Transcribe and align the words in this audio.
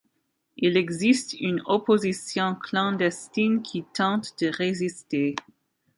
Il 0.57 0.77
existe 0.77 1.33
une 1.33 1.61
opposition 1.67 2.55
clandestine 2.55 3.61
qui 3.61 3.83
tente 3.83 4.33
de 4.41 4.47
résister. 4.47 5.35